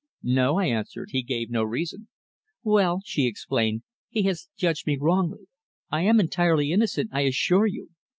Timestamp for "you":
7.67-7.89